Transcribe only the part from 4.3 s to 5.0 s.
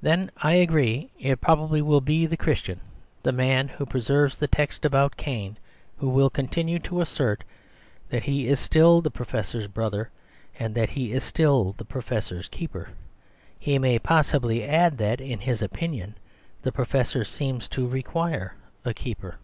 the text